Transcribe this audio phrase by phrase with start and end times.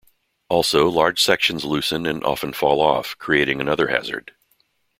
[0.49, 4.31] Also, large sections loosen and often fall off, creating another hazard.